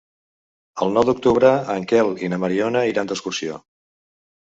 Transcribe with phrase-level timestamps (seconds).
[0.85, 3.59] El nou d'octubre en Quel i na Mariona iran d'excursió.